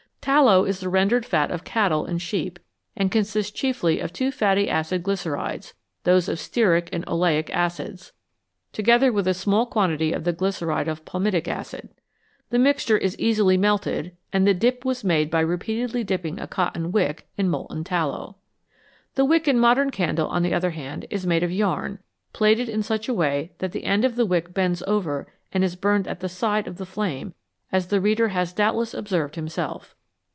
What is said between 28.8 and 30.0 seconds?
observed himself.